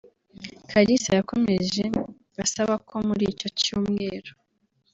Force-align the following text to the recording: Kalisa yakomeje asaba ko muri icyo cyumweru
Kalisa 0.69 1.09
yakomeje 1.19 1.83
asaba 2.43 2.73
ko 2.87 2.95
muri 3.07 3.23
icyo 3.33 3.47
cyumweru 3.61 4.31